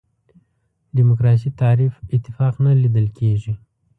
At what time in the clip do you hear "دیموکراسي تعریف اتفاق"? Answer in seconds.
0.97-2.53